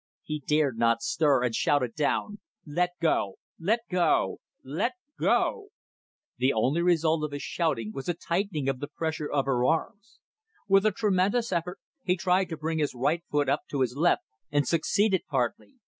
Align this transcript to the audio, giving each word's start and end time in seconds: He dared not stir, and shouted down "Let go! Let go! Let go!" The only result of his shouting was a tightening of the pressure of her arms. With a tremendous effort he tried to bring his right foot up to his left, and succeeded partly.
He 0.23 0.39
dared 0.47 0.79
not 0.79 1.03
stir, 1.03 1.43
and 1.43 1.53
shouted 1.53 1.93
down 1.93 2.39
"Let 2.65 2.89
go! 2.99 3.35
Let 3.59 3.81
go! 3.87 4.39
Let 4.63 4.93
go!" 5.19 5.67
The 6.37 6.51
only 6.53 6.81
result 6.81 7.23
of 7.23 7.31
his 7.31 7.43
shouting 7.43 7.91
was 7.91 8.09
a 8.09 8.15
tightening 8.15 8.67
of 8.67 8.79
the 8.79 8.87
pressure 8.87 9.29
of 9.31 9.45
her 9.45 9.63
arms. 9.63 10.17
With 10.67 10.87
a 10.87 10.91
tremendous 10.91 11.51
effort 11.51 11.77
he 12.03 12.17
tried 12.17 12.49
to 12.49 12.57
bring 12.57 12.79
his 12.79 12.95
right 12.95 13.23
foot 13.29 13.47
up 13.47 13.61
to 13.69 13.81
his 13.81 13.95
left, 13.95 14.23
and 14.51 14.67
succeeded 14.67 15.21
partly. 15.29 15.75